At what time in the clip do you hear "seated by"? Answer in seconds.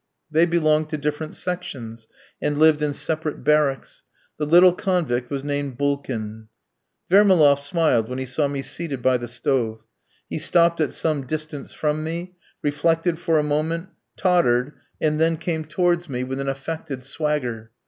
8.63-9.17